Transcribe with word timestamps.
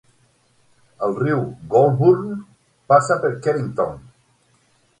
El 1.07 1.13
riu 1.19 1.43
Goulburn 1.75 2.33
passa 2.93 3.19
per 3.27 3.33
Kevington. 3.47 4.05